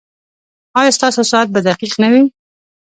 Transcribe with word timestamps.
ایا 0.79 0.91
ستاسو 0.97 1.21
ساعت 1.31 1.47
به 1.53 1.59
دقیق 1.67 1.93
نه 2.03 2.07
وي؟ 2.11 2.23